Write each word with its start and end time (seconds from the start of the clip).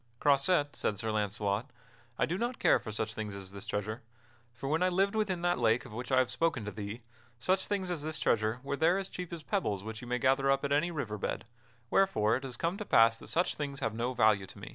"Croisette," 0.19 0.75
said 0.75 0.97
Sir 0.97 1.11
Launcelot, 1.11 1.69
"I 2.17 2.25
do 2.25 2.35
not 2.35 2.57
care 2.57 2.79
for 2.79 2.91
such 2.91 3.13
things 3.13 3.35
as 3.35 3.51
this 3.51 3.67
treasure; 3.67 4.01
for 4.51 4.67
when 4.67 4.81
I 4.81 4.89
lived 4.89 5.13
within 5.13 5.43
that 5.43 5.59
lake 5.59 5.85
of 5.85 5.93
which 5.93 6.11
I 6.11 6.17
have 6.17 6.31
spoken 6.31 6.65
to 6.65 6.71
thee, 6.71 7.01
such 7.37 7.67
things 7.67 7.91
as 7.91 8.01
this 8.01 8.19
treasure 8.19 8.59
were 8.63 8.75
there 8.75 8.97
as 8.97 9.09
cheap 9.09 9.31
as 9.31 9.43
pebbles 9.43 9.83
which 9.83 10.01
you 10.01 10.07
may 10.07 10.17
gather 10.17 10.49
up 10.49 10.65
at 10.65 10.71
any 10.71 10.89
river 10.89 11.19
bed, 11.19 11.45
wherefore 11.91 12.35
it 12.35 12.43
has 12.43 12.57
come 12.57 12.77
to 12.77 12.83
pass 12.85 13.19
that 13.19 13.27
such 13.27 13.53
things 13.53 13.79
have 13.79 13.93
no 13.93 14.15
value 14.15 14.47
to 14.47 14.57
me." 14.57 14.69